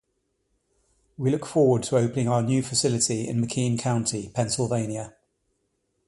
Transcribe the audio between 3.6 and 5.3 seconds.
County, Pennsylvania."